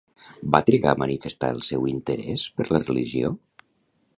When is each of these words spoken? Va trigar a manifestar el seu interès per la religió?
Va 0.53 0.61
trigar 0.69 0.93
a 0.95 0.99
manifestar 1.01 1.49
el 1.55 1.61
seu 1.67 1.85
interès 1.91 2.47
per 2.57 2.67
la 2.73 2.81
religió? 2.89 3.35